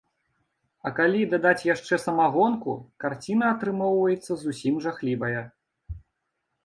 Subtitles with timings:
[0.89, 2.73] А калі дадаць яшчэ самагонку,
[3.05, 5.41] карціна атрымоўваецца зусім жахлівая.